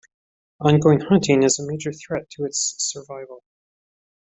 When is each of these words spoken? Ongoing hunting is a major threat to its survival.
Ongoing 0.61 0.99
hunting 1.01 1.43
is 1.43 1.59
a 1.59 1.67
major 1.67 1.93
threat 1.93 2.27
to 2.31 2.43
its 2.45 2.73
survival. 2.79 3.43